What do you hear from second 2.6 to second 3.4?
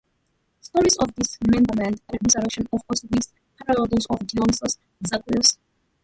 of Osiris,